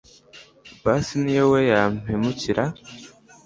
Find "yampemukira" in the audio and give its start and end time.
1.71-2.63